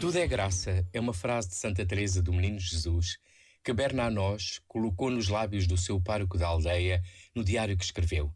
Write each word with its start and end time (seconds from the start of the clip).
Tudo 0.00 0.16
é 0.16 0.26
graça 0.26 0.88
é 0.94 0.98
uma 0.98 1.12
frase 1.12 1.50
de 1.50 1.56
Santa 1.56 1.84
Teresa 1.84 2.22
do 2.22 2.32
Menino 2.32 2.58
Jesus 2.58 3.18
que 3.62 3.70
Bernanos 3.70 4.58
colocou 4.66 5.10
nos 5.10 5.28
lábios 5.28 5.66
do 5.66 5.76
seu 5.76 6.00
pároco 6.00 6.38
da 6.38 6.46
aldeia 6.46 7.02
no 7.34 7.44
diário 7.44 7.76
que 7.76 7.84
escreveu. 7.84 8.34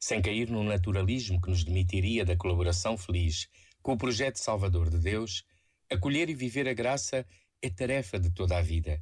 Sem 0.00 0.22
cair 0.22 0.48
no 0.48 0.64
naturalismo 0.64 1.38
que 1.38 1.50
nos 1.50 1.62
demitiria 1.64 2.24
da 2.24 2.34
colaboração 2.34 2.96
feliz 2.96 3.46
com 3.82 3.92
o 3.92 3.98
projeto 3.98 4.38
salvador 4.38 4.88
de 4.88 4.98
Deus, 4.98 5.44
acolher 5.90 6.30
e 6.30 6.34
viver 6.34 6.66
a 6.66 6.72
graça 6.72 7.26
é 7.60 7.68
tarefa 7.68 8.18
de 8.18 8.30
toda 8.30 8.56
a 8.56 8.62
vida. 8.62 8.98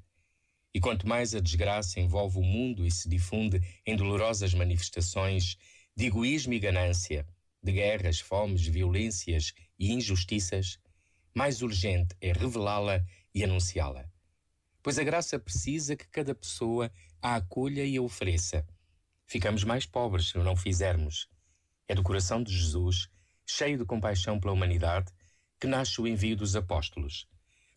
E 0.74 0.80
quanto 0.80 1.06
mais 1.06 1.32
a 1.32 1.40
desgraça 1.40 2.00
envolve 2.00 2.40
o 2.40 2.42
mundo 2.42 2.84
e 2.84 2.90
se 2.90 3.08
difunde 3.08 3.60
em 3.86 3.94
dolorosas 3.94 4.52
manifestações 4.52 5.56
de 5.96 6.06
egoísmo 6.06 6.54
e 6.54 6.58
ganância, 6.58 7.24
de 7.62 7.70
guerras, 7.70 8.18
fomes, 8.18 8.66
violências 8.66 9.54
e 9.78 9.92
injustiças, 9.92 10.76
mais 11.34 11.62
urgente 11.62 12.14
é 12.20 12.32
revelá-la 12.32 13.04
e 13.34 13.42
anunciá-la. 13.42 14.08
Pois 14.82 14.98
a 14.98 15.04
graça 15.04 15.38
precisa 15.38 15.96
que 15.96 16.06
cada 16.08 16.34
pessoa 16.34 16.92
a 17.20 17.36
acolha 17.36 17.84
e 17.84 17.96
a 17.96 18.02
ofereça. 18.02 18.64
Ficamos 19.26 19.64
mais 19.64 19.84
pobres 19.84 20.28
se 20.28 20.38
o 20.38 20.44
não 20.44 20.54
fizermos. 20.54 21.28
É 21.88 21.94
do 21.94 22.02
coração 22.02 22.42
de 22.42 22.56
Jesus, 22.56 23.08
cheio 23.44 23.78
de 23.78 23.84
compaixão 23.84 24.38
pela 24.38 24.52
humanidade, 24.52 25.10
que 25.58 25.66
nasce 25.66 26.00
o 26.00 26.06
envio 26.06 26.36
dos 26.36 26.54
apóstolos, 26.54 27.26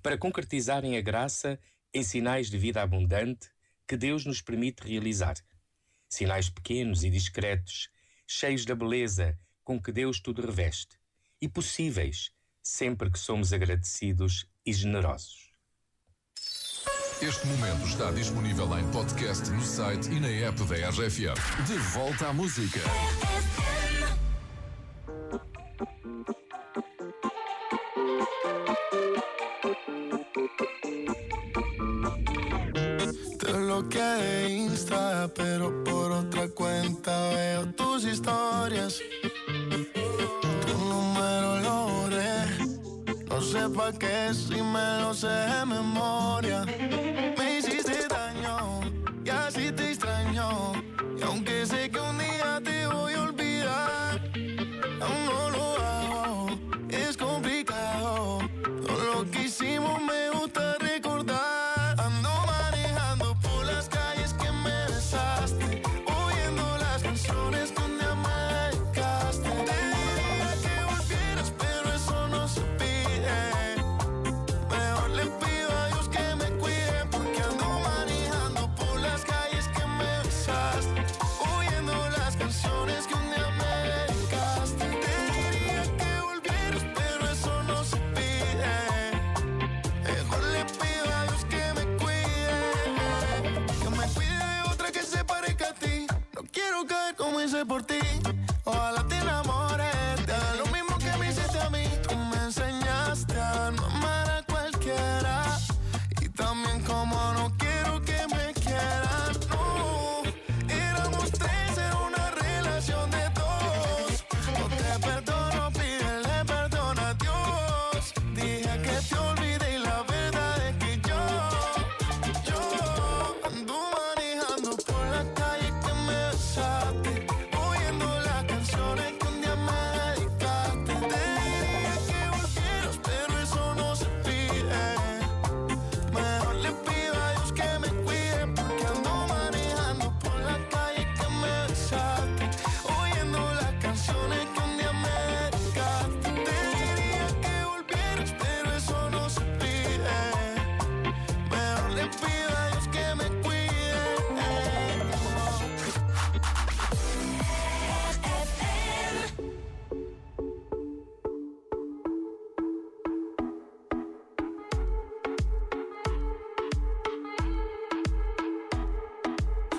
para 0.04 0.18
concretizarem 0.18 0.98
a 0.98 1.02
graça 1.02 1.60
em 1.94 2.04
sinais 2.04 2.50
de 2.50 2.58
vida 2.58 2.82
abundante 2.82 3.50
que 3.88 3.98
Deus 3.98 4.26
nos 4.26 4.42
permite 4.42 4.88
realizar. 4.88 5.36
Sinais 6.10 6.50
pequenos 6.50 7.04
e 7.04 7.10
discretos, 7.10 7.90
cheios 8.28 8.66
da 8.66 8.76
beleza 8.76 9.40
com 9.64 9.82
que 9.82 9.92
Deus 9.92 10.20
tudo 10.20 10.46
reveste, 10.46 10.98
e 11.42 11.48
possíveis, 11.50 12.32
sempre 12.68 13.10
que 13.10 13.18
somos 13.18 13.54
agradecidos 13.54 14.46
e 14.66 14.73
generosos. 14.73 15.48
Este 17.22 17.48
momento 17.48 17.88
está 17.88 18.12
disponível 18.12 18.78
em 18.78 18.86
podcast 18.92 19.50
no 19.50 19.64
site 19.64 20.09
e 20.09 20.20
na 20.20 20.28
app 20.28 20.62
da 20.66 20.90
RFM. 20.90 21.66
De 21.66 21.78
volta 21.94 22.28
à 22.28 22.34
música. 22.34 22.80
bloqueé 33.78 34.18
de 34.18 34.54
Insta, 34.54 35.31
pero 35.34 35.84
por 35.84 36.12
otra 36.12 36.50
cuenta 36.50 37.30
veo 37.30 37.74
tus 37.74 38.04
historias. 38.04 39.00
Sé 43.48 43.70
pa' 43.70 43.94
qué 43.94 44.34
si 44.34 44.62
me 44.62 45.02
lo 45.02 45.14
sé 45.14 45.28
de 45.28 45.66
memoria. 45.66 46.66
Me 47.38 47.58
hiciste 47.58 48.08
daño 48.09 48.81
y 49.23 49.30
así 49.30 49.72
te 49.72 49.92
extraño. 49.92 50.73
Y 51.17 51.22
aunque 51.23 51.66
sé 51.66 51.90
que 51.90 52.06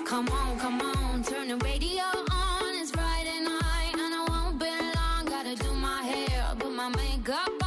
Come 0.09 0.27
on, 0.29 0.57
come 0.57 0.81
on, 0.81 1.21
turn 1.21 1.49
the 1.49 1.57
radio 1.57 2.01
on. 2.31 2.73
It's 2.81 2.89
Friday 2.89 3.41
night, 3.41 3.93
and 3.93 4.15
I 4.15 4.25
won't 4.27 4.57
be 4.57 4.65
long. 4.65 5.25
Gotta 5.25 5.55
do 5.55 5.71
my 5.73 6.01
hair, 6.01 6.55
put 6.57 6.71
my 6.71 6.89
makeup 6.89 7.58